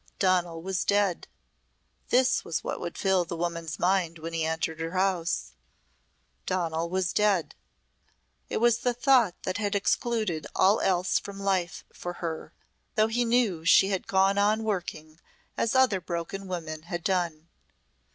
[0.17, 1.27] Donal was dead.
[2.09, 5.51] This was what would fill this woman's mind when he entered her house.
[6.47, 7.53] Donal was dead.
[8.49, 12.51] It was the thought that had excluded all else from life for her,
[12.95, 15.19] though he knew she had gone on working
[15.55, 17.49] as other broken women had done.